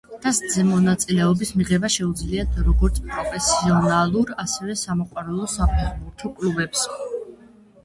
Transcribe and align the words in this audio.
თასზე 0.25 0.61
მონაწილეობის 0.69 1.51
მიღება 1.61 1.91
შეუძლიათ 1.95 2.57
როგორც 2.69 2.97
პროფესიონალურ, 3.11 4.33
ასევე 4.47 4.79
სამოყვარულო 4.87 5.53
საფეხბურთო 5.55 6.35
კლუბებს. 6.43 6.91